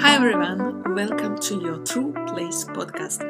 Hi 0.00 0.14
everyone, 0.14 0.94
welcome 0.94 1.36
to 1.40 1.60
your 1.60 1.78
True 1.78 2.12
Place 2.28 2.64
podcast. 2.64 3.20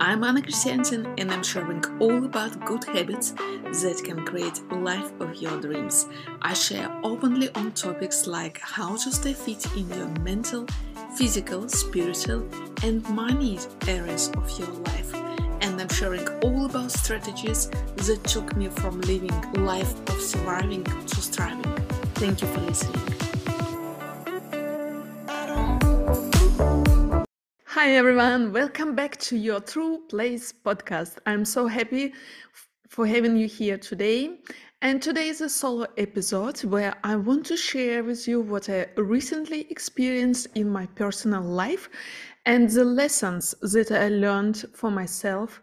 I'm 0.00 0.24
Anna 0.24 0.42
Christiansen 0.42 1.06
and 1.18 1.30
I'm 1.30 1.44
sharing 1.44 1.84
all 2.00 2.24
about 2.24 2.64
good 2.66 2.84
habits 2.84 3.30
that 3.30 4.02
can 4.04 4.26
create 4.26 4.60
life 4.72 5.12
of 5.20 5.36
your 5.36 5.60
dreams. 5.60 6.08
I 6.42 6.52
share 6.54 6.90
openly 7.04 7.48
on 7.54 7.70
topics 7.72 8.26
like 8.26 8.60
how 8.60 8.96
to 8.96 9.12
stay 9.12 9.34
fit 9.34 9.64
in 9.76 9.88
your 9.90 10.08
mental, 10.20 10.66
physical, 11.16 11.68
spiritual, 11.68 12.48
and 12.82 13.08
money 13.10 13.60
areas 13.86 14.32
of 14.36 14.58
your 14.58 14.72
life. 14.90 15.14
And 15.60 15.80
I'm 15.80 15.88
sharing 15.88 16.26
all 16.42 16.66
about 16.66 16.90
strategies 16.90 17.68
that 17.68 18.24
took 18.24 18.56
me 18.56 18.68
from 18.68 19.00
living 19.02 19.64
life 19.64 19.94
of 20.10 20.20
surviving 20.20 20.82
to 20.82 21.20
thriving. 21.20 21.76
Thank 22.16 22.42
you 22.42 22.48
for 22.48 22.60
listening. 22.62 23.15
Hi 27.76 27.90
everyone, 27.90 28.54
welcome 28.54 28.94
back 28.94 29.18
to 29.18 29.36
your 29.36 29.60
True 29.60 29.98
Place 30.08 30.50
podcast. 30.50 31.18
I'm 31.26 31.44
so 31.44 31.66
happy 31.66 32.14
for 32.88 33.06
having 33.06 33.36
you 33.36 33.46
here 33.46 33.76
today. 33.76 34.38
And 34.80 35.02
today 35.02 35.28
is 35.28 35.42
a 35.42 35.50
solo 35.50 35.86
episode 35.98 36.64
where 36.64 36.94
I 37.04 37.16
want 37.16 37.44
to 37.46 37.56
share 37.58 38.02
with 38.02 38.26
you 38.26 38.40
what 38.40 38.70
I 38.70 38.86
recently 38.96 39.70
experienced 39.70 40.46
in 40.54 40.70
my 40.70 40.86
personal 40.86 41.42
life 41.42 41.90
and 42.46 42.66
the 42.70 42.82
lessons 42.82 43.54
that 43.60 43.92
I 43.92 44.08
learned 44.08 44.64
for 44.74 44.90
myself 44.90 45.60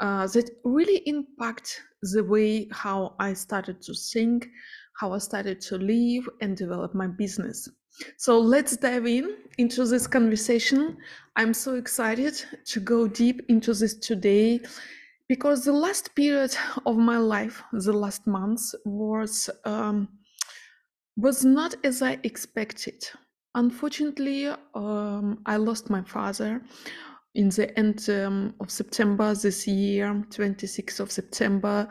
uh, 0.00 0.26
that 0.26 0.50
really 0.62 1.04
impact 1.06 1.80
the 2.02 2.22
way 2.22 2.68
how 2.70 3.16
I 3.18 3.32
started 3.32 3.80
to 3.80 3.94
think, 3.94 4.46
how 5.00 5.14
I 5.14 5.18
started 5.18 5.62
to 5.62 5.78
live 5.78 6.28
and 6.42 6.54
develop 6.54 6.94
my 6.94 7.06
business. 7.06 7.66
So 8.16 8.38
let's 8.38 8.76
dive 8.76 9.06
in 9.06 9.36
into 9.58 9.86
this 9.86 10.06
conversation. 10.06 10.96
I'm 11.36 11.54
so 11.54 11.74
excited 11.74 12.42
to 12.66 12.80
go 12.80 13.06
deep 13.08 13.42
into 13.48 13.74
this 13.74 13.94
today 13.94 14.60
because 15.28 15.64
the 15.64 15.72
last 15.72 16.14
period 16.14 16.56
of 16.84 16.96
my 16.96 17.18
life, 17.18 17.62
the 17.72 17.92
last 17.92 18.26
months, 18.26 18.74
was 18.84 19.50
um, 19.64 20.08
was 21.16 21.44
not 21.44 21.74
as 21.84 22.02
I 22.02 22.18
expected. 22.22 23.04
Unfortunately, 23.54 24.48
um, 24.74 25.38
I 25.46 25.56
lost 25.56 25.88
my 25.88 26.02
father 26.02 26.60
in 27.34 27.48
the 27.50 27.78
end 27.78 28.08
um, 28.10 28.54
of 28.60 28.70
September 28.70 29.34
this 29.34 29.66
year, 29.66 30.24
26th 30.30 31.00
of 31.00 31.10
September. 31.10 31.88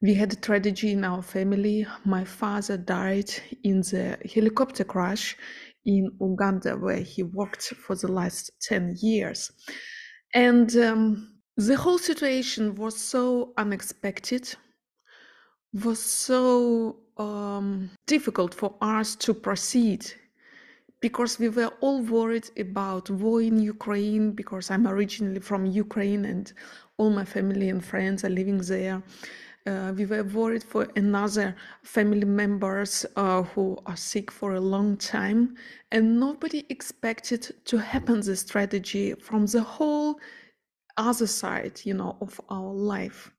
We 0.00 0.14
had 0.14 0.32
a 0.32 0.36
tragedy 0.36 0.92
in 0.92 1.04
our 1.04 1.22
family. 1.22 1.86
My 2.04 2.24
father 2.24 2.76
died 2.76 3.30
in 3.64 3.80
the 3.80 4.16
helicopter 4.32 4.84
crash 4.84 5.36
in 5.84 6.10
Uganda, 6.20 6.76
where 6.76 7.00
he 7.00 7.24
worked 7.24 7.74
for 7.74 7.96
the 7.96 8.12
last 8.12 8.52
10 8.62 8.96
years. 9.00 9.50
And 10.34 10.74
um, 10.76 11.38
the 11.56 11.76
whole 11.76 11.98
situation 11.98 12.76
was 12.76 12.96
so 12.96 13.52
unexpected, 13.56 14.54
was 15.72 16.00
so 16.00 17.00
um, 17.16 17.90
difficult 18.06 18.54
for 18.54 18.76
us 18.80 19.16
to 19.16 19.34
proceed 19.34 20.06
because 21.00 21.38
we 21.38 21.48
were 21.48 21.72
all 21.80 22.02
worried 22.02 22.50
about 22.58 23.10
war 23.10 23.40
in 23.40 23.58
Ukraine 23.60 24.32
because 24.32 24.70
I'm 24.70 24.86
originally 24.86 25.40
from 25.40 25.66
Ukraine 25.66 26.24
and 26.24 26.52
all 26.96 27.10
my 27.10 27.24
family 27.24 27.68
and 27.68 27.84
friends 27.84 28.24
are 28.24 28.30
living 28.30 28.58
there. 28.58 29.02
Uh, 29.66 29.92
we 29.96 30.06
were 30.06 30.24
worried 30.24 30.62
for 30.62 30.88
another 30.96 31.54
family 31.82 32.24
members 32.24 33.04
uh, 33.16 33.42
who 33.42 33.76
are 33.86 33.96
sick 33.96 34.30
for 34.30 34.54
a 34.54 34.60
long 34.60 34.96
time 34.96 35.54
and 35.90 36.18
nobody 36.18 36.64
expected 36.70 37.54
to 37.64 37.76
happen 37.76 38.20
this 38.20 38.40
strategy 38.40 39.14
from 39.14 39.44
the 39.46 39.60
whole 39.60 40.18
other 40.96 41.26
side 41.26 41.80
you 41.84 41.94
know 41.94 42.16
of 42.20 42.40
our 42.48 42.72
life. 42.72 43.30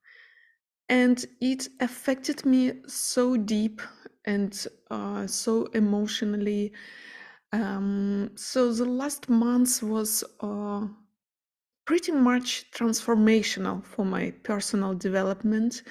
And 0.88 1.24
it 1.40 1.68
affected 1.80 2.46
me 2.46 2.74
so 2.88 3.38
deep 3.38 3.82
and 4.26 4.68
uh, 4.90 5.28
so 5.28 5.66
emotionally. 5.74 6.74
Um, 7.52 8.32
so 8.36 8.72
the 8.74 8.86
last 8.86 9.30
month 9.30 9.84
was 9.84 10.24
uh, 10.40 10.88
pretty 11.90 12.12
much 12.12 12.70
transformational 12.70 13.84
for 13.84 14.06
my 14.06 14.30
personal 14.44 14.94
development 14.94 15.82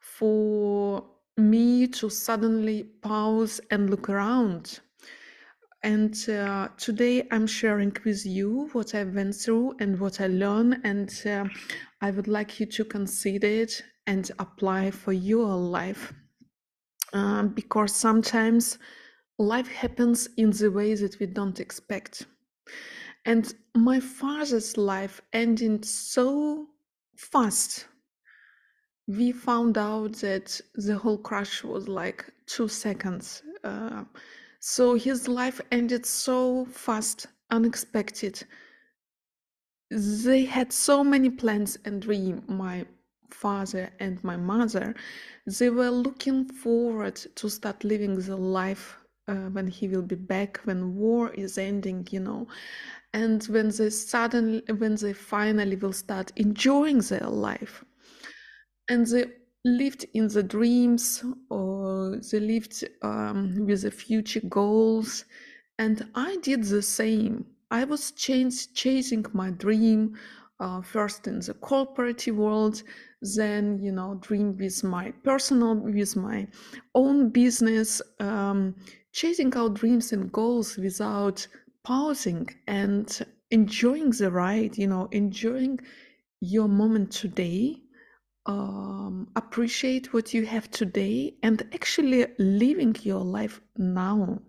for 0.00 1.00
me 1.36 1.86
to 1.86 2.10
suddenly 2.10 2.82
pause 3.02 3.60
and 3.70 3.88
look 3.88 4.08
around. 4.08 4.80
And 5.84 6.12
uh, 6.28 6.70
today 6.76 7.28
I'm 7.30 7.46
sharing 7.46 7.96
with 8.04 8.26
you 8.26 8.68
what 8.72 8.96
I 8.96 9.04
went 9.04 9.36
through 9.36 9.76
and 9.78 10.00
what 10.00 10.20
I 10.20 10.26
learned, 10.26 10.80
and 10.82 11.22
uh, 11.24 11.44
I 12.00 12.10
would 12.10 12.26
like 12.26 12.58
you 12.58 12.66
to 12.66 12.84
consider 12.84 13.46
it 13.46 13.80
and 14.08 14.28
apply 14.40 14.90
for 14.90 15.12
your 15.12 15.54
life. 15.54 16.12
Um, 17.12 17.50
because 17.50 17.94
sometimes 17.94 18.78
life 19.38 19.68
happens 19.68 20.28
in 20.36 20.50
the 20.50 20.72
way 20.72 20.96
that 20.96 21.20
we 21.20 21.26
don't 21.26 21.60
expect. 21.60 22.26
And 23.24 23.52
my 23.74 24.00
father's 24.00 24.76
life 24.76 25.20
ended 25.32 25.84
so 25.84 26.66
fast 27.16 27.86
we 29.06 29.32
found 29.32 29.76
out 29.76 30.14
that 30.16 30.60
the 30.74 30.96
whole 30.96 31.18
crash 31.18 31.62
was 31.62 31.88
like 31.88 32.30
two 32.46 32.68
seconds. 32.68 33.42
Uh, 33.62 34.04
so 34.60 34.94
his 34.94 35.28
life 35.28 35.60
ended 35.70 36.06
so 36.06 36.64
fast, 36.66 37.26
unexpected. 37.50 38.42
They 39.90 40.44
had 40.44 40.72
so 40.72 41.04
many 41.04 41.28
plans 41.28 41.78
and 41.84 42.00
dreams, 42.00 42.42
my 42.48 42.86
father 43.30 43.90
and 44.00 44.22
my 44.24 44.36
mother. 44.36 44.94
They 45.46 45.68
were 45.68 45.90
looking 45.90 46.46
forward 46.46 47.16
to 47.16 47.50
start 47.50 47.84
living 47.84 48.18
the 48.18 48.36
life 48.36 48.96
uh, 49.28 49.50
when 49.50 49.66
he 49.66 49.86
will 49.88 50.02
be 50.02 50.16
back, 50.16 50.58
when 50.64 50.96
war 50.96 51.30
is 51.34 51.58
ending, 51.58 52.06
you 52.10 52.20
know, 52.20 52.48
and 53.14 53.44
when 53.44 53.68
they 53.68 53.90
suddenly, 53.90 54.62
when 54.76 54.96
they 54.96 55.12
finally 55.12 55.76
will 55.76 55.92
start 55.92 56.32
enjoying 56.36 56.98
their 56.98 57.28
life. 57.28 57.84
And 58.88 59.06
they 59.06 59.26
lived 59.64 60.04
in 60.12 60.28
the 60.28 60.42
dreams 60.42 61.24
or 61.48 62.20
they 62.30 62.40
lived 62.40 62.84
um, 63.02 63.64
with 63.66 63.82
the 63.82 63.90
future 63.90 64.42
goals 64.48 65.24
and 65.78 66.06
i 66.14 66.36
did 66.42 66.64
the 66.64 66.82
same. 66.82 67.46
I 67.70 67.84
was 67.84 68.12
ch- 68.12 68.74
chasing 68.74 69.24
my 69.32 69.50
dream 69.50 70.16
uh, 70.60 70.82
first 70.82 71.26
in 71.26 71.40
the 71.40 71.54
corporate 71.54 72.26
world 72.28 72.82
then 73.22 73.78
you 73.82 73.90
know 73.92 74.18
dream 74.20 74.56
with 74.58 74.84
my 74.84 75.12
personal 75.24 75.76
with 75.76 76.14
my 76.16 76.46
own 76.94 77.30
business 77.30 78.02
um, 78.20 78.74
chasing 79.12 79.56
our 79.56 79.70
dreams 79.70 80.12
and 80.12 80.30
goals 80.30 80.76
without 80.76 81.46
pausing 81.84 82.48
and 82.66 83.26
enjoying 83.50 84.10
the 84.10 84.30
ride 84.30 84.76
you 84.76 84.86
know 84.86 85.08
enjoying 85.12 85.78
your 86.40 86.68
moment 86.68 87.10
today 87.12 87.84
um, 88.46 89.28
appreciate 89.36 90.12
what 90.12 90.34
you 90.34 90.44
have 90.46 90.70
today 90.70 91.34
and 91.42 91.62
actually 91.72 92.26
living 92.38 92.94
your 93.02 93.24
life 93.24 93.60
now. 93.76 94.40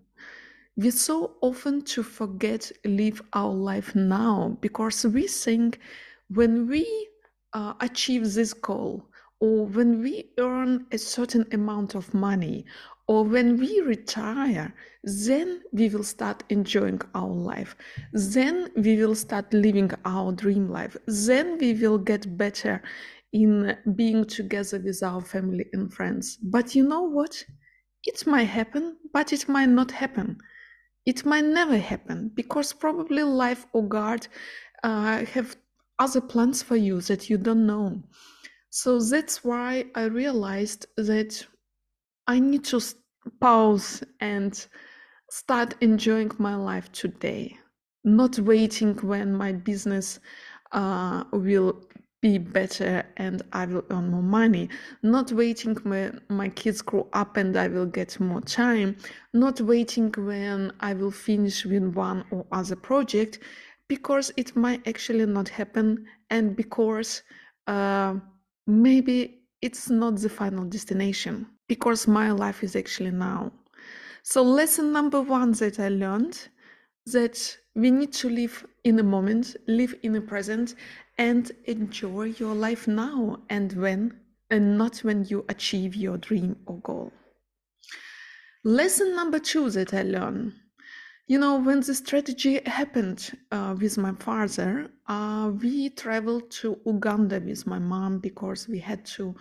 We 0.76 0.90
so 0.90 1.36
often 1.40 1.82
to 1.84 2.02
forget 2.02 2.70
live 2.84 3.22
our 3.32 3.52
life 3.52 3.94
now 3.94 4.58
because 4.60 5.06
we 5.06 5.26
think 5.26 5.80
when 6.28 6.66
we 6.66 7.08
uh, 7.54 7.74
achieve 7.80 8.34
this 8.34 8.52
goal 8.52 9.08
or 9.40 9.66
when 9.66 10.02
we 10.02 10.30
earn 10.38 10.86
a 10.92 10.98
certain 10.98 11.46
amount 11.52 11.94
of 11.94 12.12
money 12.12 12.66
or 13.08 13.24
when 13.24 13.56
we 13.58 13.80
retire 13.80 14.74
then 15.04 15.62
we 15.72 15.88
will 15.88 16.02
start 16.02 16.42
enjoying 16.48 17.00
our 17.14 17.28
life 17.52 17.76
then 18.12 18.68
we 18.76 18.96
will 18.96 19.14
start 19.14 19.52
living 19.54 19.90
our 20.04 20.32
dream 20.32 20.68
life 20.68 20.96
then 21.06 21.56
we 21.58 21.72
will 21.74 21.98
get 21.98 22.36
better 22.36 22.82
in 23.32 23.76
being 23.94 24.24
together 24.24 24.78
with 24.78 25.02
our 25.02 25.20
family 25.20 25.66
and 25.74 25.92
friends. 25.92 26.38
But 26.42 26.74
you 26.74 26.84
know 26.88 27.02
what? 27.02 27.44
It 28.04 28.26
might 28.26 28.44
happen, 28.44 28.96
but 29.12 29.32
it 29.32 29.48
might 29.48 29.68
not 29.68 29.90
happen. 29.90 30.38
It 31.04 31.24
might 31.24 31.44
never 31.44 31.76
happen 31.76 32.30
because 32.34 32.72
probably 32.72 33.22
life 33.22 33.66
or 33.72 33.86
God 33.86 34.26
uh, 34.82 35.24
have 35.26 35.56
other 35.98 36.20
plans 36.20 36.62
for 36.62 36.76
you 36.76 37.00
that 37.02 37.28
you 37.28 37.36
don't 37.38 37.66
know. 37.66 38.02
So 38.70 39.00
that's 39.00 39.44
why 39.44 39.86
I 39.94 40.04
realized 40.04 40.86
that 40.96 41.46
I 42.26 42.40
need 42.40 42.64
to 42.66 42.80
pause 43.40 44.02
and 44.20 44.66
start 45.30 45.74
enjoying 45.80 46.32
my 46.38 46.56
life 46.56 46.90
today, 46.92 47.56
not 48.04 48.38
waiting 48.38 48.94
when 48.96 49.32
my 49.32 49.52
business 49.52 50.18
uh, 50.72 51.24
will 51.32 51.82
be 52.22 52.38
better 52.38 53.04
and 53.18 53.42
I 53.52 53.66
will 53.66 53.84
earn 53.90 54.10
more 54.10 54.22
money, 54.22 54.68
not 55.02 55.30
waiting 55.32 55.76
when 55.84 56.20
my 56.28 56.48
kids 56.48 56.82
grow 56.82 57.08
up 57.12 57.36
and 57.36 57.56
I 57.56 57.68
will 57.68 57.86
get 57.86 58.18
more 58.18 58.40
time, 58.40 58.96
not 59.32 59.60
waiting 59.60 60.12
when 60.16 60.72
I 60.80 60.94
will 60.94 61.12
finish 61.12 61.64
with 61.64 61.84
one 61.94 62.24
or 62.30 62.46
other 62.50 62.76
project, 62.76 63.38
because 63.88 64.32
it 64.36 64.56
might 64.56 64.86
actually 64.88 65.26
not 65.26 65.48
happen 65.48 66.06
and 66.30 66.56
because 66.56 67.22
uh, 67.68 68.14
maybe 68.66 69.45
it's 69.66 69.90
not 69.90 70.16
the 70.16 70.28
final 70.28 70.64
destination, 70.64 71.44
because 71.66 72.06
my 72.06 72.30
life 72.30 72.62
is 72.62 72.76
actually 72.76 73.10
now. 73.10 73.52
So, 74.22 74.40
lesson 74.42 74.92
number 74.92 75.20
one 75.20 75.52
that 75.52 75.80
I 75.80 75.88
learned 75.88 76.48
that 77.06 77.36
we 77.74 77.90
need 77.90 78.12
to 78.14 78.28
live 78.28 78.64
in 78.84 78.94
the 78.94 79.02
moment, 79.02 79.56
live 79.66 79.94
in 80.04 80.12
the 80.12 80.20
present, 80.20 80.76
and 81.18 81.50
enjoy 81.64 82.34
your 82.38 82.54
life 82.54 82.86
now 82.86 83.40
and 83.50 83.72
when, 83.72 84.20
and 84.50 84.78
not 84.78 84.98
when 84.98 85.24
you 85.24 85.44
achieve 85.48 85.96
your 85.96 86.16
dream 86.16 86.56
or 86.66 86.78
goal. 86.78 87.12
Lesson 88.62 89.16
number 89.16 89.40
two 89.40 89.70
that 89.70 89.92
I 89.92 90.02
learned 90.02 90.52
you 91.28 91.38
know, 91.38 91.58
when 91.58 91.80
the 91.80 91.94
strategy 91.94 92.60
happened 92.66 93.32
uh, 93.50 93.74
with 93.80 93.98
my 93.98 94.12
father, 94.12 94.90
uh, 95.08 95.50
we 95.60 95.90
traveled 95.90 96.50
to 96.50 96.78
Uganda 96.86 97.40
with 97.40 97.66
my 97.66 97.80
mom 97.80 98.18
because 98.20 98.68
we 98.68 98.78
had 98.78 99.04
to 99.06 99.34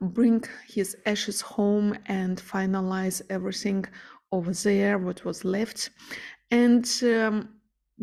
bring 0.00 0.42
his 0.66 0.96
ashes 1.06 1.40
home 1.40 1.96
and 2.06 2.38
finalize 2.38 3.22
everything 3.30 3.84
over 4.32 4.52
there, 4.52 4.98
what 4.98 5.24
was 5.24 5.44
left. 5.44 5.90
And 6.50 6.88
um, 7.04 7.48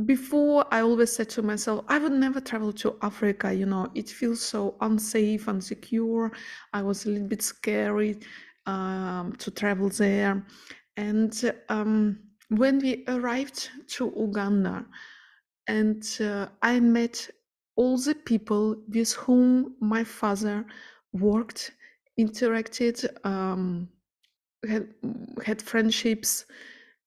before, 0.05 0.65
I 0.71 0.81
always 0.81 1.11
said 1.11 1.29
to 1.31 1.41
myself, 1.41 1.83
I 1.89 1.97
would 1.97 2.13
never 2.13 2.39
travel 2.39 2.71
to 2.73 2.95
Africa. 3.01 3.53
You 3.53 3.65
know, 3.65 3.91
it 3.95 4.09
feels 4.09 4.41
so 4.41 4.75
unsafe, 4.79 5.45
unsecure. 5.47 6.31
I 6.71 6.81
was 6.81 7.05
a 7.05 7.09
little 7.09 7.27
bit 7.27 7.41
scary 7.41 8.19
um, 8.65 9.33
to 9.39 9.51
travel 9.51 9.89
there. 9.89 10.45
And 10.97 11.53
um, 11.67 12.19
when 12.49 12.79
we 12.79 13.03
arrived 13.07 13.69
to 13.87 14.13
Uganda, 14.15 14.85
and 15.67 16.03
uh, 16.21 16.47
I 16.61 16.79
met 16.79 17.29
all 17.75 17.97
the 17.97 18.15
people 18.15 18.75
with 18.87 19.13
whom 19.13 19.75
my 19.79 20.03
father 20.03 20.65
worked, 21.11 21.71
interacted, 22.19 23.05
um, 23.25 23.89
had, 24.67 24.93
had 25.45 25.61
friendships, 25.61 26.45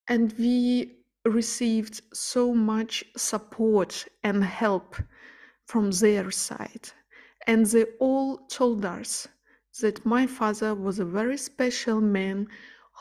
and 0.07 0.33
we 0.37 0.97
received 1.25 2.01
so 2.13 2.53
much 2.53 3.03
support 3.17 4.05
and 4.23 4.43
help 4.43 4.95
from 5.65 5.91
their 5.91 6.31
side. 6.31 6.89
And 7.47 7.65
they 7.65 7.85
all 7.99 8.37
told 8.47 8.85
us 8.85 9.27
that 9.81 10.05
my 10.05 10.27
father 10.27 10.75
was 10.75 10.99
a 10.99 11.05
very 11.05 11.37
special 11.37 12.01
man 12.01 12.47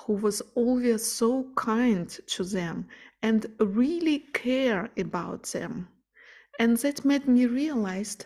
who 0.04 0.14
was 0.14 0.40
always 0.54 1.04
so 1.04 1.44
kind 1.56 2.08
to 2.26 2.44
them 2.44 2.86
and 3.22 3.46
really 3.58 4.20
care 4.32 4.90
about 4.96 5.42
them. 5.52 5.88
And 6.58 6.76
that 6.78 7.04
made 7.04 7.28
me 7.28 7.46
realize 7.46 8.16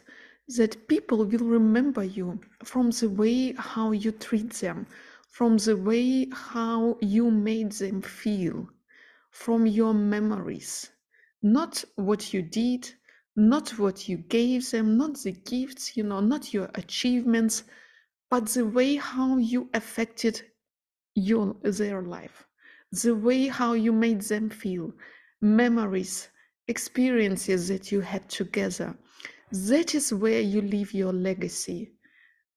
that 0.56 0.88
people 0.88 1.24
will 1.24 1.46
remember 1.46 2.04
you 2.04 2.40
from 2.64 2.90
the 2.90 3.08
way 3.08 3.52
how 3.52 3.92
you 3.92 4.12
treat 4.12 4.52
them, 4.54 4.86
from 5.30 5.56
the 5.58 5.76
way 5.76 6.28
how 6.32 6.98
you 7.00 7.30
made 7.30 7.72
them 7.72 8.02
feel 8.02 8.68
from 9.30 9.66
your 9.66 9.94
memories, 9.94 10.90
not 11.42 11.84
what 11.96 12.34
you 12.34 12.42
did, 12.42 12.92
not 13.34 13.70
what 13.78 14.08
you 14.08 14.18
gave 14.18 14.70
them, 14.70 14.98
not 14.98 15.18
the 15.22 15.32
gifts, 15.32 15.96
you 15.96 16.02
know, 16.04 16.20
not 16.20 16.52
your 16.52 16.70
achievements, 16.74 17.64
but 18.30 18.46
the 18.46 18.66
way 18.66 18.96
how 18.96 19.38
you 19.38 19.70
affected 19.72 20.42
your 21.14 21.54
their 21.62 22.02
life, 22.02 22.44
the 22.90 23.14
way 23.14 23.48
how 23.48 23.72
you 23.74 23.92
made 23.92 24.22
them 24.22 24.50
feel, 24.50 24.92
memories, 25.40 26.28
experiences 26.68 27.68
that 27.68 27.92
you 27.92 28.00
had 28.00 28.28
together. 28.28 28.96
That 29.50 29.94
is 29.94 30.12
where 30.12 30.40
you 30.40 30.62
leave 30.62 30.94
your 30.94 31.12
legacy, 31.12 31.92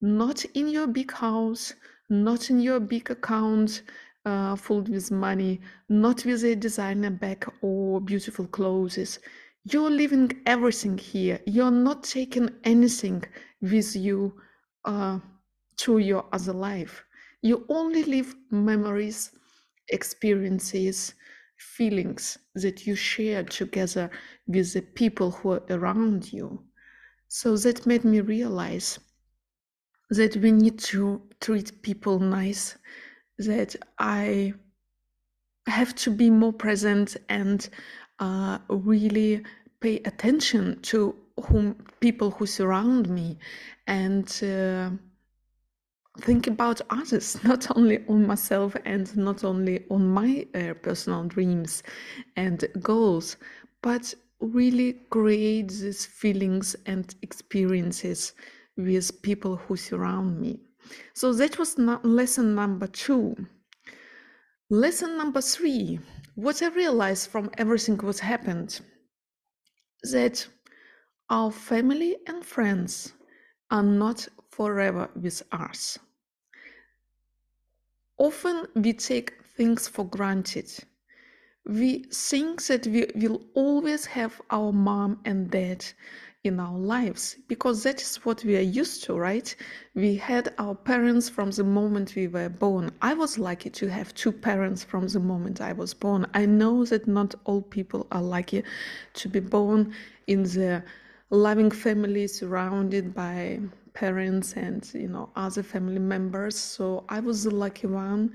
not 0.02 0.46
in 0.54 0.70
your 0.70 0.88
big 0.88 1.12
house, 1.12 1.74
not 2.10 2.50
in 2.50 2.60
your 2.60 2.80
big 2.80 3.12
account, 3.12 3.82
uh, 4.26 4.56
filled 4.56 4.90
with 4.90 5.12
money, 5.12 5.62
not 5.90 6.26
with 6.26 6.44
a 6.44 6.56
designer 6.56 7.12
bag 7.12 7.46
or 7.62 8.02
beautiful 8.02 8.48
clothes. 8.48 9.20
You're 9.64 9.90
leaving 9.90 10.32
everything 10.46 10.98
here. 10.98 11.40
You're 11.46 11.72
not 11.72 12.04
taking 12.04 12.50
anything 12.64 13.24
with 13.62 13.96
you 13.96 14.34
uh, 14.86 15.20
to 15.78 15.98
your 15.98 16.26
other 16.32 16.54
life. 16.54 17.04
You 17.46 17.64
only 17.70 18.04
leave 18.04 18.36
memories, 18.50 19.30
experiences, 19.90 21.14
feelings 21.58 22.40
that 22.56 22.88
you 22.88 22.96
share 22.96 23.44
together 23.44 24.10
with 24.48 24.74
the 24.74 24.82
people 24.82 25.30
who 25.30 25.52
are 25.52 25.64
around 25.70 26.34
you. 26.34 26.64
So 27.28 27.56
that 27.58 27.86
made 27.86 28.04
me 28.04 28.22
realize 28.22 28.98
that 30.10 30.36
we 30.38 30.52
need 30.52 30.80
to 30.90 31.22
treat 31.40 31.84
people 31.84 32.18
nice 32.18 32.80
that 33.38 33.76
I 34.00 34.56
have 35.68 35.94
to 35.98 36.10
be 36.10 36.32
more 36.32 36.54
present 36.54 37.16
and 37.30 37.70
uh, 38.18 38.58
really 38.70 39.44
pay 39.82 39.98
attention 39.98 40.82
to 40.82 41.16
whom 41.44 41.76
people 42.00 42.32
who 42.32 42.48
surround 42.48 43.08
me 43.08 43.38
and 43.86 44.28
uh, 44.42 44.90
think 46.20 46.48
about 46.48 46.82
others 46.90 47.44
not 47.44 47.68
only 47.76 48.04
on 48.08 48.26
myself 48.26 48.76
and 48.86 49.16
not 49.18 49.44
only 49.44 49.86
on 49.90 50.08
my 50.08 50.48
uh, 50.56 50.74
personal 50.82 51.24
dreams 51.26 51.84
and 52.36 52.68
goals 52.82 53.38
but 53.82 54.14
really 54.40 54.94
create 55.10 55.70
these 55.70 56.06
feelings 56.06 56.76
and 56.86 57.16
experiences 57.22 58.34
with 58.78 59.22
people 59.22 59.56
who 59.56 59.76
surround 59.76 60.40
me 60.40 60.60
so 61.14 61.34
that 61.34 61.58
was 61.58 61.78
lesson 61.78 62.56
number 62.56 62.88
two. 62.88 63.36
Lesson 64.70 65.18
number 65.18 65.42
three, 65.42 66.00
what 66.36 66.62
I 66.62 66.68
realized 66.68 67.30
from 67.30 67.50
everything 67.58 67.98
what 67.98 68.20
happened, 68.20 68.80
that 70.04 70.48
our 71.30 71.52
family 71.52 72.18
and 72.28 72.46
friends 72.46 73.14
are 73.72 73.84
not 73.84 74.28
forever 74.52 75.10
with 75.16 75.42
us. 75.52 75.98
Often 78.18 78.68
we 78.76 78.94
take 78.94 79.34
things 79.58 79.88
for 79.88 80.06
granted. 80.06 80.72
We 81.66 82.04
think 82.12 82.66
that 82.68 82.88
we 82.88 83.08
will 83.16 83.42
always 83.54 84.06
have 84.06 84.42
our 84.50 84.72
mom 84.72 85.20
and 85.26 85.50
dad 85.50 85.86
in 86.46 86.60
our 86.60 86.78
lives 86.78 87.36
because 87.48 87.84
that 87.84 88.02
is 88.02 88.18
what 88.18 88.44
we 88.44 88.56
are 88.56 88.62
used 88.62 89.04
to, 89.04 89.16
right? 89.16 89.54
We 89.96 90.16
had 90.16 90.54
our 90.60 90.76
parents 90.76 91.28
from 91.28 91.52
the 91.52 91.64
moment 91.64 92.16
we 92.16 92.28
were 92.28 92.50
born. 92.50 92.92
I 93.02 93.16
was 93.16 93.40
lucky 93.40 93.70
to 93.72 93.88
have 93.90 94.14
two 94.14 94.32
parents 94.32 94.84
from 94.84 95.08
the 95.08 95.20
moment 95.20 95.60
I 95.60 95.74
was 95.74 95.94
born. 95.94 96.28
I 96.34 96.46
know 96.46 96.86
that 96.86 97.08
not 97.08 97.36
all 97.46 97.64
people 97.64 98.08
are 98.12 98.22
lucky 98.22 98.64
to 99.16 99.28
be 99.28 99.40
born 99.40 99.94
in 100.28 100.44
the 100.44 100.84
loving 101.32 101.72
family 101.72 102.28
surrounded 102.28 103.14
by 103.14 103.60
parents 103.96 104.54
and 104.54 104.88
you 104.94 105.08
know 105.08 105.30
other 105.36 105.64
family 105.64 106.00
members. 106.00 106.56
So 106.56 107.06
i 107.10 107.20
was 107.20 107.46
the 107.46 107.52
lucky 107.52 107.88
one. 107.88 108.34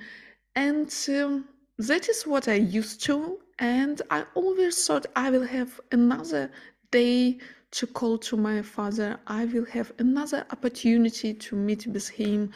And 0.56 0.92
um, 1.08 1.44
that 1.78 2.08
is 2.08 2.26
what 2.26 2.48
i 2.48 2.54
used 2.54 3.02
to. 3.04 3.38
And 3.60 4.02
i 4.10 4.24
always 4.34 4.86
thought 4.86 5.06
i 5.14 5.30
will 5.30 5.46
have 5.46 5.80
another 5.92 6.50
day 6.90 7.38
to 7.72 7.86
call 7.86 8.18
to 8.18 8.36
my 8.36 8.62
father, 8.62 9.18
I 9.26 9.44
will 9.44 9.64
have 9.66 9.92
another 9.98 10.44
opportunity 10.50 11.32
to 11.34 11.56
meet 11.56 11.86
with 11.86 12.08
him. 12.08 12.52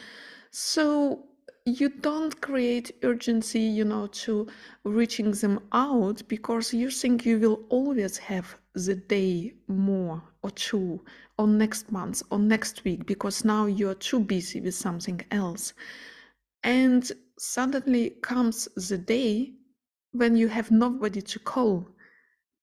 So 0.51 1.23
you 1.65 1.89
don't 1.89 2.39
create 2.41 2.91
urgency, 3.03 3.59
you 3.59 3.85
know, 3.85 4.07
to 4.07 4.47
reaching 4.83 5.31
them 5.31 5.59
out 5.71 6.21
because 6.27 6.73
you 6.73 6.91
think 6.91 7.25
you 7.25 7.39
will 7.39 7.63
always 7.69 8.17
have 8.17 8.55
the 8.75 8.95
day 8.95 9.53
more 9.67 10.21
or 10.43 10.51
two 10.51 11.01
or 11.39 11.47
next 11.47 11.91
month 11.91 12.21
or 12.29 12.37
next 12.37 12.83
week 12.83 13.05
because 13.07 13.43
now 13.43 13.65
you're 13.65 13.95
too 13.95 14.19
busy 14.19 14.61
with 14.61 14.75
something 14.75 15.21
else. 15.31 15.73
And 16.63 17.11
suddenly 17.39 18.11
comes 18.21 18.67
the 18.75 18.97
day 18.97 19.53
when 20.11 20.35
you 20.35 20.47
have 20.47 20.71
nobody 20.71 21.21
to 21.21 21.39
call 21.39 21.87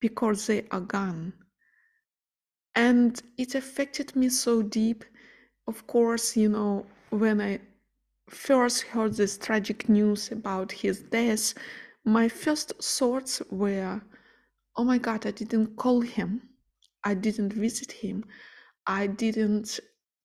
because 0.00 0.46
they 0.46 0.66
are 0.70 0.80
gone 0.80 1.32
and 2.74 3.22
it 3.36 3.54
affected 3.54 4.14
me 4.16 4.28
so 4.28 4.62
deep 4.62 5.04
of 5.68 5.86
course 5.86 6.36
you 6.36 6.48
know 6.48 6.84
when 7.10 7.40
i 7.40 7.60
first 8.34 8.82
heard 8.82 9.14
this 9.14 9.38
tragic 9.38 9.88
news 9.88 10.32
about 10.32 10.72
his 10.72 11.02
death 11.02 11.54
my 12.04 12.28
first 12.28 12.72
thoughts 12.82 13.42
were 13.50 14.00
oh 14.76 14.84
my 14.84 14.98
god 14.98 15.26
i 15.26 15.30
didn't 15.30 15.76
call 15.76 16.00
him 16.00 16.42
i 17.04 17.14
didn't 17.14 17.52
visit 17.52 17.92
him 17.92 18.24
I 18.86 19.06
didn't 19.06 19.78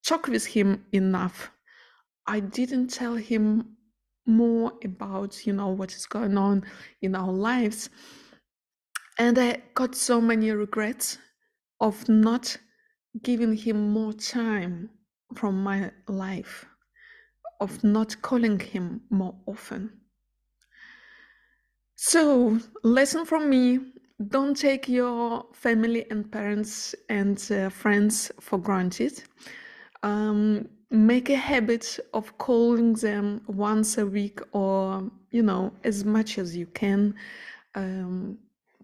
talk 0.03 0.27
with 0.27 0.45
him 0.45 0.85
enough. 0.91 1.51
I 2.25 2.39
didn't 2.39 2.87
tell 2.87 3.15
him 3.15 3.77
more 4.25 4.73
about, 4.83 5.45
you 5.45 5.53
know, 5.53 5.69
what 5.69 5.93
is 5.93 6.05
going 6.05 6.37
on 6.37 6.63
in 7.01 7.15
our 7.15 7.31
lives. 7.31 7.89
And 9.19 9.37
I 9.37 9.61
got 9.73 9.95
so 9.95 10.19
many 10.19 10.51
regrets 10.51 11.17
of 11.79 12.07
not 12.09 12.57
giving 13.21 13.55
him 13.55 13.89
more 13.91 14.13
time 14.13 14.89
from 15.35 15.63
my 15.63 15.91
life, 16.07 16.65
of 17.59 17.83
not 17.83 18.21
calling 18.21 18.59
him 18.59 19.01
more 19.09 19.35
often. 19.45 19.91
So, 21.95 22.59
lesson 22.83 23.25
from 23.25 23.49
me 23.49 23.79
don't 24.29 24.55
take 24.55 24.87
your 24.87 25.45
family 25.53 26.09
and 26.09 26.31
parents 26.31 26.95
and 27.09 27.39
uh, 27.51 27.69
friends 27.69 28.31
for 28.39 28.57
granted. 28.57 29.23
Um, 30.03 30.69
make 30.89 31.29
a 31.29 31.35
habit 31.35 31.99
of 32.13 32.37
calling 32.37 32.93
them 32.93 33.41
once 33.47 33.97
a 33.97 34.05
week 34.05 34.39
or, 34.53 35.11
you 35.31 35.43
know, 35.43 35.73
as 35.83 36.05
much 36.05 36.37
as 36.37 36.55
you 36.55 36.65
can. 36.67 37.15
Um, 37.75 38.39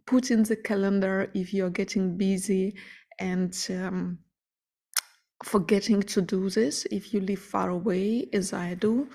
put 0.05 0.31
in 0.31 0.43
the 0.43 0.55
calendar 0.55 1.29
if 1.33 1.53
you're 1.53 1.69
getting 1.69 2.17
busy 2.17 2.75
and 3.19 3.55
um, 3.69 4.19
forgetting 5.43 6.01
to 6.03 6.21
do 6.21 6.49
this 6.49 6.85
if 6.91 7.13
you 7.13 7.21
live 7.21 7.39
far 7.39 7.69
away, 7.69 8.29
as 8.33 8.53
I 8.53 8.75
do. 8.75 9.09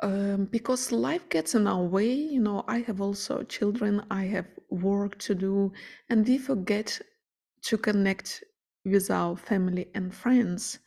Um, 0.00 0.44
because 0.44 0.92
life 0.92 1.28
gets 1.28 1.54
in 1.54 1.66
our 1.66 1.82
way, 1.82 2.12
you 2.12 2.40
know, 2.40 2.64
I 2.68 2.78
have 2.80 3.00
also 3.00 3.42
children, 3.42 4.04
I 4.10 4.24
have 4.26 4.46
work 4.70 5.18
to 5.20 5.34
do, 5.34 5.72
and 6.08 6.26
we 6.26 6.38
forget 6.38 7.00
to 7.62 7.76
connect 7.76 8.44
with 8.84 9.10
our 9.10 9.36
family 9.36 9.88
and 9.94 10.14
friends. 10.14 10.78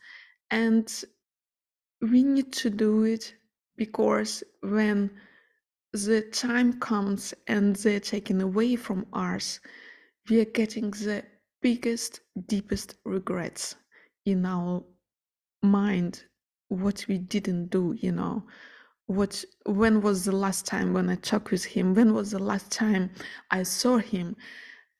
And 0.50 0.90
we 2.00 2.22
need 2.22 2.52
to 2.54 2.70
do 2.70 3.04
it 3.04 3.34
because 3.76 4.42
when 4.62 5.10
the 5.92 6.22
time 6.32 6.80
comes 6.80 7.34
and 7.48 7.76
they're 7.76 8.00
taken 8.00 8.40
away 8.40 8.76
from 8.76 9.06
us, 9.12 9.60
we 10.30 10.40
are 10.40 10.46
getting 10.46 10.90
the 10.90 11.22
biggest, 11.60 12.20
deepest 12.48 12.94
regrets 13.04 13.76
in 14.24 14.46
our 14.46 14.82
mind 15.62 16.24
what 16.68 17.04
we 17.08 17.18
didn't 17.18 17.66
do, 17.70 17.94
you 17.98 18.12
know. 18.12 18.44
What 19.06 19.44
when 19.66 20.00
was 20.00 20.24
the 20.24 20.32
last 20.34 20.64
time 20.66 20.94
when 20.94 21.10
I 21.10 21.16
talked 21.16 21.50
with 21.50 21.64
him? 21.64 21.94
When 21.94 22.14
was 22.14 22.30
the 22.30 22.38
last 22.38 22.70
time 22.70 23.10
I 23.50 23.62
saw 23.62 23.98
him? 23.98 24.36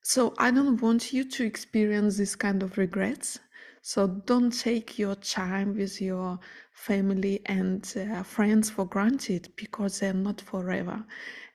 So 0.02 0.34
I 0.38 0.50
don't 0.50 0.82
want 0.82 1.12
you 1.12 1.24
to 1.30 1.44
experience 1.44 2.16
this 2.16 2.34
kind 2.34 2.62
of 2.62 2.76
regrets. 2.76 3.38
So 3.80 4.06
don't 4.06 4.50
take 4.50 4.98
your 4.98 5.14
time 5.14 5.76
with 5.76 6.00
your 6.00 6.38
family 6.72 7.40
and 7.46 7.92
uh, 7.96 8.22
friends 8.22 8.68
for 8.70 8.84
granted 8.84 9.48
because 9.56 10.00
they're 10.00 10.12
not 10.12 10.40
forever. 10.40 11.04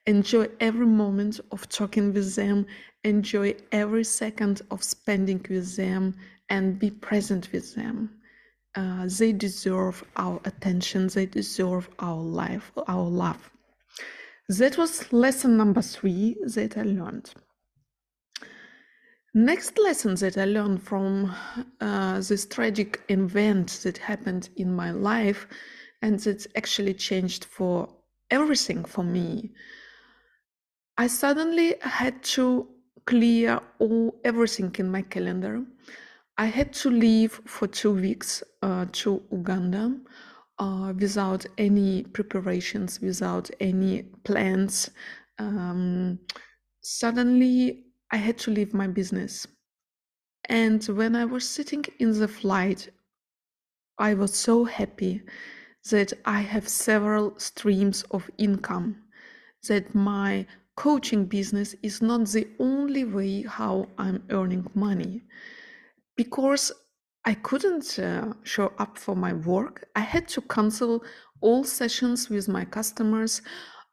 Enjoy 0.05 0.47
every 0.59 0.86
moment 0.86 1.39
of 1.51 1.67
talking 1.69 2.13
with 2.13 2.36
them, 2.36 2.65
enjoy 3.03 3.55
every 3.71 4.05
second 4.05 4.62
of 4.71 4.83
spending 4.83 5.45
with 5.50 5.75
them, 5.75 6.15
and 6.49 6.79
be 6.79 6.89
present 6.89 7.51
with 7.51 7.75
them. 7.75 8.09
Uh, 8.75 9.07
they 9.17 9.33
deserve 9.33 10.03
our 10.17 10.39
attention, 10.45 11.07
they 11.07 11.25
deserve 11.25 11.89
our 11.99 12.21
life, 12.21 12.71
our 12.87 13.03
love. 13.09 13.49
That 14.49 14.77
was 14.77 15.11
lesson 15.11 15.57
number 15.57 15.81
three 15.81 16.37
that 16.45 16.77
I 16.77 16.83
learned. 16.83 17.33
Next 19.33 19.77
lesson 19.77 20.15
that 20.15 20.37
I 20.37 20.45
learned 20.45 20.81
from 20.81 21.35
uh, 21.81 22.21
this 22.21 22.45
tragic 22.45 23.01
event 23.09 23.81
that 23.83 23.97
happened 23.97 24.49
in 24.55 24.73
my 24.73 24.91
life 24.91 25.47
and 26.01 26.19
that 26.21 26.47
actually 26.55 26.93
changed 26.93 27.45
for 27.45 27.89
everything 28.31 28.83
for 28.85 29.03
me. 29.03 29.51
I 30.97 31.07
suddenly 31.07 31.75
had 31.81 32.23
to 32.35 32.67
clear 33.05 33.59
all 33.79 34.19
everything 34.23 34.73
in 34.79 34.89
my 34.89 35.01
calendar. 35.01 35.63
I 36.39 36.46
had 36.46 36.72
to 36.74 36.89
leave 36.89 37.41
for 37.46 37.67
two 37.67 37.94
weeks 37.94 38.44
uh, 38.62 38.86
to 38.91 39.24
Uganda 39.32 39.98
uh, 40.60 40.94
without 40.96 41.46
any 41.58 42.03
preparations, 42.03 43.01
without 43.01 43.50
any 43.60 44.03
plans. 44.24 44.91
Um, 45.39 46.20
suddenly, 46.82 47.86
I 48.12 48.17
had 48.17 48.38
to 48.39 48.51
leave 48.51 48.74
my 48.74 48.88
business. 48.88 49.48
And 50.46 50.84
when 50.86 51.15
I 51.15 51.25
was 51.25 51.48
sitting 51.50 51.84
in 52.00 52.17
the 52.17 52.27
flight, 52.27 52.89
I 53.98 54.13
was 54.13 54.34
so 54.36 54.63
happy 54.63 55.24
that 55.89 56.13
I 56.25 56.41
have 56.41 56.67
several 56.67 57.38
streams 57.39 58.03
of 58.12 58.29
income, 58.38 58.96
that 59.67 59.96
my 59.96 60.46
coaching 60.75 61.25
business 61.25 61.75
is 61.82 62.01
not 62.01 62.27
the 62.27 62.48
only 62.60 63.06
way 63.06 63.41
how 63.41 63.88
I'm 63.98 64.24
earning 64.29 64.70
money. 64.75 65.24
Because 66.17 66.71
I 67.25 67.36
couldn't 67.36 68.00
uh, 68.00 68.33
show 68.43 68.74
up 68.79 68.97
for 68.97 69.15
my 69.15 69.33
work, 69.33 69.88
I 69.95 70.01
had 70.01 70.27
to 70.29 70.41
cancel 70.41 71.03
all 71.41 71.63
sessions 71.63 72.29
with 72.29 72.47
my 72.47 72.65
customers. 72.65 73.41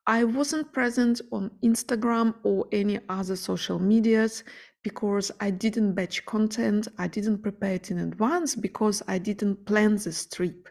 I 0.07 0.25
wasn't 0.25 0.73
present 0.73 1.21
on 1.33 1.51
Instagram 1.65 2.35
or 2.43 2.67
any 2.73 2.99
other 3.09 3.37
social 3.37 3.79
medias 3.79 4.45
because 4.83 5.31
I 5.41 5.51
didn't 5.51 5.95
batch 5.95 6.25
content, 6.27 6.89
I 6.99 7.09
didn't 7.09 7.43
prepare 7.43 7.75
it 7.75 7.91
in 7.91 7.99
advance 7.99 8.55
because 8.55 9.03
I 9.09 9.19
didn't 9.19 9.65
plan 9.67 9.97
this 9.97 10.27
trip. 10.27 10.69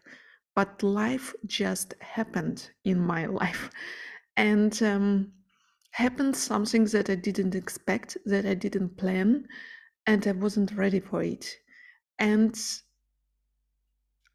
But 0.55 0.83
life 0.83 1.33
just 1.47 1.95
happened 1.99 2.69
in 2.85 2.99
my 2.99 3.25
life. 3.41 3.71
And 4.37 4.81
um, 4.83 5.31
happened 5.91 6.35
something 6.35 6.85
that 6.85 7.09
I 7.09 7.15
didn't 7.15 7.55
expect, 7.55 8.17
that 8.25 8.45
I 8.45 8.53
didn't 8.53 8.97
plan, 8.97 9.47
and 10.07 10.25
I 10.27 10.31
wasn't 10.31 10.71
ready 10.73 10.99
for 10.99 11.23
it. 11.23 11.57
And 12.19 12.55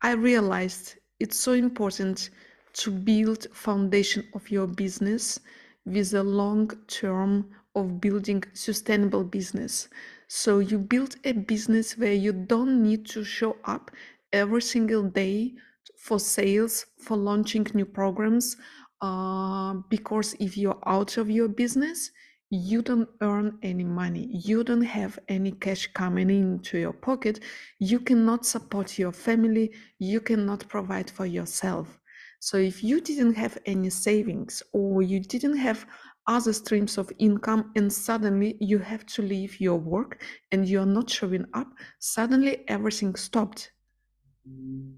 I 0.02 0.12
realized 0.12 0.96
it's 1.20 1.36
so 1.36 1.52
important 1.52 2.30
to 2.74 2.90
build 2.90 3.46
foundation 3.52 4.28
of 4.34 4.50
your 4.50 4.66
business 4.66 5.38
with 5.84 6.14
a 6.14 6.22
long 6.22 6.70
term 6.88 7.50
of 7.74 8.00
building 8.00 8.42
sustainable 8.54 9.24
business 9.24 9.88
so 10.28 10.58
you 10.58 10.78
build 10.78 11.16
a 11.24 11.32
business 11.32 11.96
where 11.96 12.12
you 12.12 12.32
don't 12.32 12.82
need 12.82 13.06
to 13.06 13.24
show 13.24 13.56
up 13.64 13.90
every 14.32 14.62
single 14.62 15.02
day 15.02 15.54
for 15.96 16.18
sales 16.20 16.86
for 16.98 17.16
launching 17.16 17.66
new 17.74 17.86
programs 17.86 18.56
uh, 19.00 19.74
because 19.88 20.34
if 20.38 20.56
you're 20.56 20.80
out 20.86 21.16
of 21.16 21.30
your 21.30 21.48
business 21.48 22.10
you 22.50 22.80
don't 22.82 23.08
earn 23.20 23.58
any 23.62 23.84
money 23.84 24.28
you 24.32 24.64
don't 24.64 24.82
have 24.82 25.18
any 25.28 25.52
cash 25.52 25.86
coming 25.92 26.30
into 26.30 26.78
your 26.78 26.92
pocket 26.92 27.40
you 27.78 28.00
cannot 28.00 28.46
support 28.46 28.98
your 28.98 29.12
family 29.12 29.70
you 29.98 30.20
cannot 30.20 30.66
provide 30.68 31.10
for 31.10 31.26
yourself 31.26 31.98
so 32.40 32.56
if 32.56 32.84
you 32.84 33.00
didn't 33.00 33.34
have 33.34 33.58
any 33.66 33.90
savings 33.90 34.62
or 34.72 35.02
you 35.02 35.20
didn't 35.20 35.56
have 35.56 35.86
other 36.28 36.52
streams 36.52 36.98
of 36.98 37.10
income 37.18 37.72
and 37.74 37.92
suddenly 37.92 38.56
you 38.60 38.78
have 38.78 39.04
to 39.06 39.22
leave 39.22 39.58
your 39.60 39.78
work 39.78 40.22
and 40.52 40.68
you're 40.68 40.86
not 40.86 41.10
showing 41.10 41.46
up, 41.54 41.68
suddenly 41.98 42.64
everything 42.68 43.14
stopped. 43.14 43.72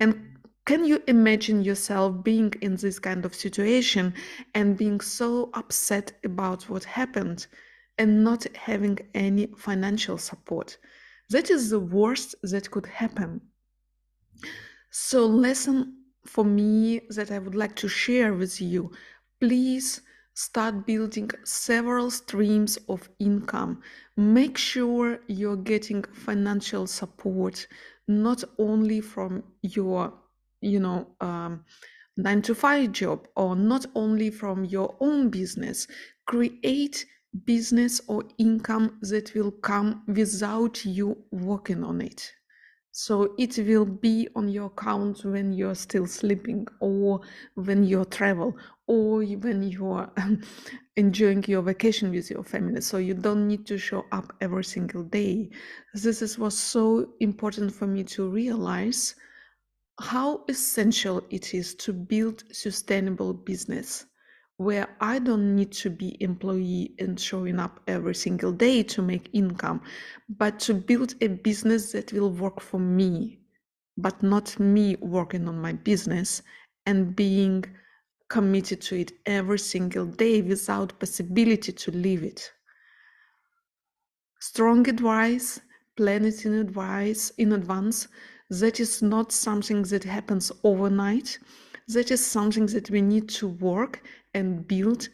And 0.00 0.29
can 0.70 0.84
you 0.84 1.02
imagine 1.08 1.64
yourself 1.64 2.22
being 2.22 2.54
in 2.60 2.76
this 2.76 3.00
kind 3.00 3.24
of 3.24 3.34
situation 3.34 4.14
and 4.54 4.78
being 4.78 5.00
so 5.00 5.50
upset 5.54 6.12
about 6.22 6.62
what 6.70 6.84
happened 6.84 7.48
and 7.98 8.22
not 8.22 8.46
having 8.56 8.96
any 9.12 9.48
financial 9.56 10.16
support? 10.16 10.78
That 11.30 11.50
is 11.50 11.70
the 11.70 11.80
worst 11.80 12.36
that 12.44 12.70
could 12.70 12.86
happen. 12.86 13.40
So, 14.92 15.26
lesson 15.26 16.04
for 16.24 16.44
me 16.44 17.00
that 17.16 17.32
I 17.32 17.40
would 17.40 17.56
like 17.56 17.74
to 17.74 17.88
share 17.88 18.34
with 18.34 18.60
you. 18.60 18.92
Please 19.40 20.02
start 20.34 20.86
building 20.86 21.32
several 21.42 22.12
streams 22.12 22.78
of 22.88 23.10
income. 23.18 23.82
Make 24.16 24.56
sure 24.56 25.18
you're 25.26 25.56
getting 25.56 26.04
financial 26.04 26.86
support, 26.86 27.66
not 28.06 28.44
only 28.56 29.00
from 29.00 29.42
your, 29.62 30.12
you 30.60 30.80
know, 30.80 31.08
um, 31.20 31.64
nine 32.16 32.42
to 32.42 32.54
five 32.54 32.92
job 32.92 33.26
or 33.36 33.56
not 33.56 33.86
only 33.94 34.30
from 34.30 34.64
your 34.64 34.96
own 35.00 35.30
business. 35.30 35.86
Create 36.26 37.06
business 37.44 38.00
or 38.08 38.24
income 38.38 38.98
that 39.02 39.34
will 39.34 39.50
come 39.50 40.02
without 40.08 40.84
you 40.84 41.16
working 41.30 41.84
on 41.84 42.00
it. 42.00 42.30
So 42.92 43.34
it 43.38 43.56
will 43.56 43.84
be 43.84 44.28
on 44.34 44.48
your 44.48 44.66
account 44.66 45.24
when 45.24 45.52
you're 45.52 45.76
still 45.76 46.06
sleeping 46.06 46.66
or 46.80 47.20
when 47.54 47.84
you 47.84 48.04
travel 48.04 48.56
or 48.88 49.22
when 49.22 49.62
you're 49.62 50.10
enjoying 50.96 51.44
your 51.46 51.62
vacation 51.62 52.10
with 52.10 52.30
your 52.30 52.42
family. 52.42 52.80
So 52.80 52.98
you 52.98 53.14
don't 53.14 53.46
need 53.46 53.64
to 53.66 53.78
show 53.78 54.06
up 54.10 54.32
every 54.40 54.64
single 54.64 55.04
day. 55.04 55.50
This 55.94 56.20
is 56.20 56.36
was 56.36 56.58
so 56.58 57.10
important 57.20 57.72
for 57.72 57.86
me 57.86 58.02
to 58.04 58.28
realize 58.28 59.14
how 60.00 60.44
essential 60.48 61.22
it 61.30 61.54
is 61.54 61.74
to 61.76 61.92
build 61.92 62.42
sustainable 62.52 63.34
business 63.34 64.06
where 64.56 64.88
I 65.00 65.18
don't 65.18 65.56
need 65.56 65.72
to 65.72 65.90
be 65.90 66.22
employee 66.22 66.94
and 66.98 67.18
showing 67.18 67.58
up 67.58 67.80
every 67.86 68.14
single 68.14 68.52
day 68.52 68.82
to 68.82 69.00
make 69.00 69.30
income, 69.32 69.80
but 70.28 70.58
to 70.60 70.74
build 70.74 71.14
a 71.22 71.28
business 71.28 71.92
that 71.92 72.12
will 72.12 72.30
work 72.30 72.60
for 72.60 72.78
me, 72.78 73.40
but 73.96 74.22
not 74.22 74.58
me 74.60 74.96
working 74.96 75.48
on 75.48 75.60
my 75.62 75.72
business 75.72 76.42
and 76.84 77.16
being 77.16 77.64
committed 78.28 78.82
to 78.82 79.00
it 79.00 79.12
every 79.24 79.58
single 79.58 80.04
day 80.04 80.42
without 80.42 80.98
possibility 81.00 81.72
to 81.72 81.90
leave 81.90 82.22
it. 82.22 82.52
Strong 84.40 84.88
advice, 84.88 85.60
plan 85.96 86.24
it 86.24 86.44
in 86.44 86.54
advice 86.54 87.30
in 87.38 87.52
advance. 87.52 88.08
That 88.50 88.80
is 88.80 89.00
not 89.00 89.32
something 89.32 89.82
that 89.84 90.04
happens 90.04 90.52
overnight 90.62 91.38
that 91.92 92.10
is 92.12 92.24
something 92.24 92.66
that 92.66 92.88
we 92.90 93.00
need 93.00 93.28
to 93.28 93.48
work 93.48 94.02
and 94.34 94.66
build 94.68 95.08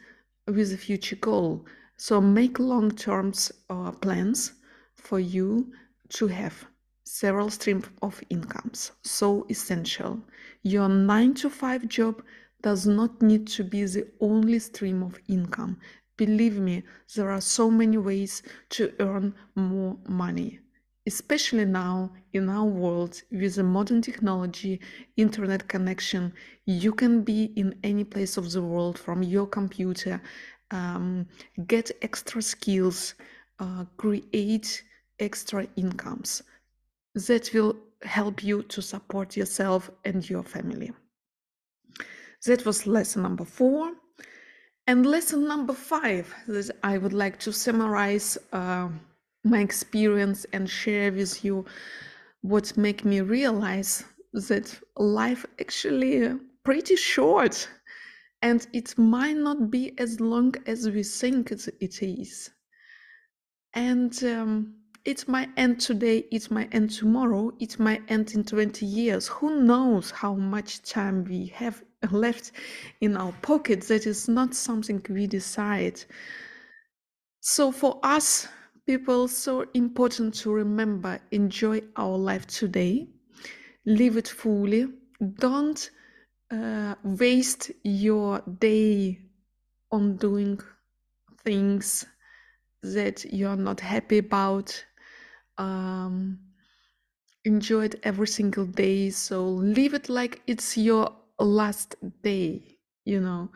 with 0.47 0.73
a 0.73 0.77
future 0.77 1.17
goal. 1.17 1.65
So 1.97 2.21
make 2.21 2.59
long-term 2.59 3.33
uh, 3.71 3.93
plans 3.93 4.53
for 4.95 5.19
you 5.19 5.73
to 6.11 6.27
have 6.27 6.67
several 7.05 7.49
streams 7.49 7.87
of 8.03 8.23
incomes. 8.29 8.93
So 9.03 9.47
essential. 9.49 10.21
Your 10.63 10.89
nine 10.89 11.33
to 11.35 11.49
five 11.49 11.89
job 11.89 12.23
does 12.61 12.87
not 12.87 13.23
need 13.23 13.47
to 13.49 13.65
be 13.65 13.85
the 13.85 14.07
only 14.21 14.59
stream 14.59 15.03
of 15.03 15.19
income. 15.29 15.79
Believe 16.19 16.59
me, 16.59 16.83
there 17.15 17.31
are 17.31 17.41
so 17.41 17.71
many 17.71 17.97
ways 17.97 18.43
to 18.71 18.93
earn 19.01 19.35
more 19.55 19.97
money 20.07 20.61
especially 21.07 21.65
now 21.65 22.11
in 22.33 22.49
our 22.49 22.65
world 22.65 23.23
with 23.31 23.55
the 23.55 23.63
modern 23.63 24.03
technology 24.03 24.81
internet 25.17 25.69
connection 25.69 26.33
you 26.65 26.93
can 26.93 27.23
be 27.23 27.45
in 27.57 27.79
any 27.85 28.05
place 28.05 28.37
of 28.37 28.51
the 28.53 28.63
world 28.63 28.99
from 28.99 29.23
your 29.23 29.47
computer 29.47 30.21
um, 30.71 31.27
get 31.67 31.91
extra 32.03 32.43
skills 32.43 33.15
uh, 33.61 33.85
create 33.97 34.83
extra 35.21 35.67
incomes 35.77 36.43
that 37.15 37.51
will 37.55 37.77
help 38.03 38.45
you 38.45 38.63
to 38.65 38.83
support 38.83 39.37
yourself 39.37 39.91
and 40.05 40.29
your 40.29 40.43
family. 40.43 40.93
That 42.45 42.65
was 42.67 42.87
lesson 42.87 43.23
number 43.23 43.45
four. 43.45 43.93
And 44.87 45.05
lesson 45.05 45.49
number 45.49 45.73
five 45.73 46.33
that 46.47 46.71
i 46.85 46.97
would 46.97 47.13
like 47.13 47.41
to 47.41 47.53
summarize 47.53 48.39
uh, 48.53 48.89
my 49.47 49.61
experience 49.61 50.45
and 50.53 50.69
share 50.69 51.13
with 51.13 51.45
you 51.45 51.65
what 52.43 52.77
make 52.77 53.05
me 53.05 53.21
realize 53.21 54.05
that 54.33 54.79
life 54.97 55.47
actually 55.61 56.33
pretty 56.65 56.97
short 56.97 57.69
and 58.43 58.67
it 58.73 58.97
might 58.99 59.37
not 59.37 59.71
be 59.71 59.99
as 59.99 60.21
long 60.21 60.55
as 60.67 60.89
we 60.89 61.03
think 61.03 61.51
it 61.51 62.03
is. 62.03 62.51
And 63.75 64.23
um, 64.25 64.75
it 65.05 65.27
might 65.29 65.49
end 65.57 65.81
today 65.81 66.25
it 66.31 66.51
might 66.51 66.75
end 66.75 66.91
tomorrow 66.91 67.53
it 67.61 67.79
might 67.79 68.03
end 68.09 68.35
in 68.35 68.45
20 68.45 68.85
years. 68.85 69.29
Who 69.29 69.63
knows 69.63 70.11
how 70.11 70.35
much 70.35 70.83
time 70.83 71.25
we 71.25 71.47
have 71.55 71.83
left 72.11 72.53
in 73.01 73.17
our 73.17 73.33
pockets 73.43 73.89
that 73.89 74.07
is 74.07 74.29
not 74.29 74.55
something 74.55 75.05
we 75.09 75.27
decide. 75.27 76.03
So 77.41 77.73
for 77.73 78.01
us 78.03 78.49
people 78.87 79.29
so 79.29 79.67
important 79.75 80.35
to 80.35 80.53
remember 80.53 81.19
enjoy 81.31 81.81
our 81.97 82.17
life 82.17 82.47
today. 82.47 83.09
Live 83.85 84.17
it 84.17 84.29
fully. 84.29 84.87
Don't 85.39 85.91
uh, 86.51 86.95
waste 87.03 87.71
your 87.83 88.43
day 88.59 89.21
on 89.91 90.17
doing 90.17 90.61
things 91.45 92.07
that 92.83 93.25
you're 93.33 93.57
not 93.57 93.81
happy 93.81 94.19
about. 94.19 94.85
Um, 95.59 96.39
enjoy 97.45 97.85
it 97.85 97.95
every 98.03 98.27
single 98.27 98.67
day. 98.67 99.11
So 99.11 99.49
live 99.49 99.95
it 99.95 100.09
like 100.09 100.43
it's 100.47 100.77
your 100.77 101.13
last 101.39 101.97
day 102.23 102.77
you 103.07 103.21
know. 103.21 103.49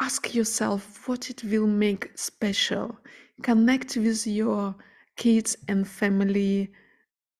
Ask 0.00 0.34
yourself 0.34 1.06
what 1.06 1.28
it 1.28 1.44
will 1.44 1.66
make 1.66 2.10
special 2.16 2.96
connect 3.42 3.96
with 3.96 4.26
your 4.26 4.74
kids 5.16 5.56
and 5.68 5.86
family 5.86 6.70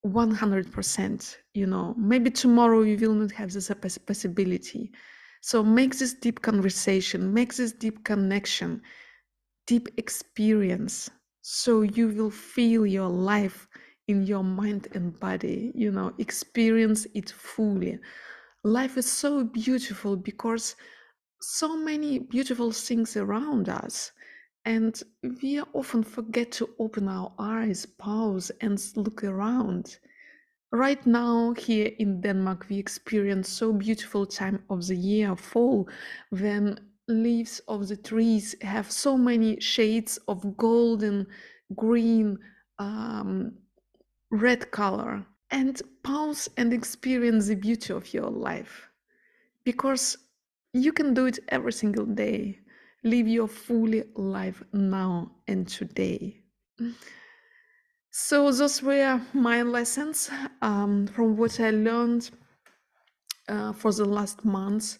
100% 0.04 1.36
you 1.54 1.66
know. 1.66 1.94
Maybe 1.96 2.30
tomorrow 2.30 2.82
you 2.82 2.96
will 2.98 3.14
not 3.14 3.32
have 3.32 3.52
this 3.52 3.70
possibility. 4.06 4.92
So 5.40 5.62
make 5.62 5.98
this 5.98 6.14
deep 6.14 6.42
conversation 6.42 7.32
make 7.32 7.54
this 7.54 7.72
deep 7.72 8.04
connection 8.04 8.82
deep 9.66 9.88
experience 9.96 11.10
so 11.42 11.82
you 11.82 12.08
will 12.08 12.30
feel 12.30 12.86
your 12.86 13.08
life 13.08 13.66
in 14.08 14.22
your 14.24 14.44
mind 14.44 14.88
and 14.94 15.18
body 15.18 15.72
you 15.74 15.90
know. 15.90 16.12
Experience 16.18 17.06
it 17.14 17.30
fully. 17.30 17.98
Life 18.64 18.96
is 18.96 19.10
so 19.10 19.44
beautiful 19.44 20.16
because 20.16 20.76
so 21.40 21.76
many 21.76 22.20
beautiful 22.20 22.70
things 22.70 23.16
around 23.16 23.68
us 23.68 24.12
and 24.64 25.02
we 25.42 25.60
often 25.72 26.02
forget 26.02 26.52
to 26.52 26.70
open 26.78 27.08
our 27.08 27.32
eyes, 27.38 27.86
pause, 27.86 28.50
and 28.60 28.80
look 28.96 29.24
around. 29.24 29.98
Right 30.70 31.04
now, 31.06 31.52
here 31.52 31.90
in 31.98 32.20
Denmark, 32.20 32.66
we 32.68 32.78
experience 32.78 33.48
so 33.48 33.72
beautiful 33.72 34.24
time 34.24 34.62
of 34.70 34.86
the 34.86 34.96
year, 34.96 35.36
fall, 35.36 35.88
when 36.30 36.78
leaves 37.08 37.60
of 37.68 37.88
the 37.88 37.96
trees 37.96 38.54
have 38.62 38.90
so 38.90 39.18
many 39.18 39.60
shades 39.60 40.18
of 40.28 40.56
golden, 40.56 41.26
green, 41.76 42.38
um, 42.78 43.52
red 44.30 44.70
color. 44.70 45.26
And 45.50 45.82
pause 46.02 46.48
and 46.56 46.72
experience 46.72 47.48
the 47.48 47.56
beauty 47.56 47.92
of 47.92 48.14
your 48.14 48.30
life 48.30 48.88
because 49.64 50.16
you 50.72 50.92
can 50.92 51.12
do 51.12 51.26
it 51.26 51.38
every 51.50 51.74
single 51.74 52.06
day 52.06 52.58
live 53.04 53.28
your 53.28 53.48
fully 53.48 54.04
life 54.14 54.62
now 54.72 55.30
and 55.48 55.66
today. 55.66 56.42
So 58.10 58.52
those 58.52 58.82
were 58.82 59.20
my 59.32 59.62
lessons 59.62 60.30
um, 60.60 61.06
from 61.06 61.36
what 61.36 61.58
i 61.60 61.70
learned 61.70 62.30
uh, 63.48 63.72
for 63.72 63.92
the 63.92 64.04
last 64.04 64.44
months 64.44 64.98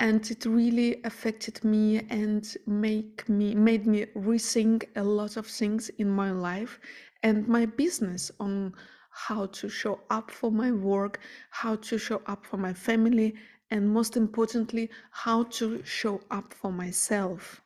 and 0.00 0.30
it 0.30 0.44
really 0.46 1.02
affected 1.04 1.62
me 1.64 1.98
and 2.10 2.56
make 2.66 3.28
me 3.28 3.54
made 3.54 3.86
me 3.86 4.06
rethink 4.16 4.84
a 4.96 5.02
lot 5.02 5.36
of 5.36 5.46
things 5.46 5.88
in 5.98 6.08
my 6.08 6.30
life 6.30 6.78
and 7.22 7.46
my 7.48 7.66
business 7.66 8.30
on 8.40 8.72
how 9.10 9.46
to 9.46 9.68
show 9.68 10.00
up 10.10 10.30
for 10.30 10.50
my 10.50 10.72
work 10.72 11.20
how 11.50 11.76
to 11.76 11.98
show 11.98 12.22
up 12.26 12.44
for 12.46 12.56
my 12.56 12.72
family 12.72 13.34
and 13.72 13.88
most 13.88 14.18
importantly, 14.18 14.90
how 15.10 15.44
to 15.44 15.82
show 15.82 16.20
up 16.30 16.52
for 16.52 16.70
myself. 16.70 17.62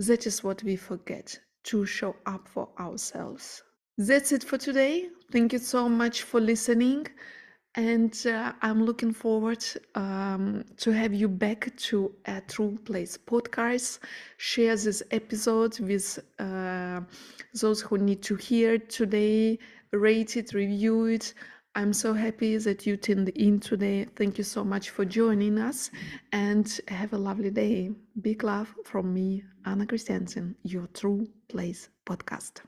That 0.00 0.26
is 0.26 0.42
what 0.42 0.64
we 0.64 0.74
forget 0.74 1.38
to 1.64 1.86
show 1.86 2.16
up 2.26 2.48
for 2.48 2.68
ourselves. 2.78 3.62
That's 3.96 4.32
it 4.32 4.42
for 4.42 4.58
today. 4.58 5.08
Thank 5.30 5.52
you 5.52 5.60
so 5.60 5.88
much 5.88 6.22
for 6.22 6.40
listening. 6.40 7.06
And 7.76 8.12
uh, 8.26 8.52
I'm 8.62 8.84
looking 8.84 9.12
forward 9.12 9.64
um, 9.94 10.64
to 10.78 10.90
have 10.90 11.14
you 11.14 11.28
back 11.28 11.72
to 11.88 12.12
a 12.26 12.40
True 12.40 12.76
Place 12.84 13.16
podcast. 13.16 14.00
Share 14.38 14.74
this 14.74 15.04
episode 15.12 15.78
with 15.78 16.18
uh, 16.40 17.02
those 17.54 17.80
who 17.80 17.98
need 17.98 18.22
to 18.22 18.34
hear 18.34 18.76
today. 18.78 19.60
Rate 19.92 20.36
it, 20.36 20.52
review 20.52 21.04
it. 21.04 21.32
I'm 21.74 21.92
so 21.92 22.14
happy 22.14 22.56
that 22.56 22.86
you 22.86 22.96
tuned 22.96 23.28
in 23.30 23.60
today. 23.60 24.06
Thank 24.16 24.38
you 24.38 24.44
so 24.44 24.64
much 24.64 24.90
for 24.90 25.04
joining 25.04 25.58
us 25.58 25.90
and 26.32 26.80
have 26.88 27.12
a 27.12 27.18
lovely 27.18 27.50
day. 27.50 27.90
Big 28.20 28.42
love 28.42 28.74
from 28.84 29.14
me, 29.14 29.44
Anna 29.64 29.86
Christiansen, 29.86 30.56
your 30.64 30.88
True 30.88 31.28
Place 31.48 31.88
podcast. 32.06 32.62